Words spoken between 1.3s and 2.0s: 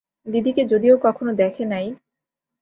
দেখে নাই।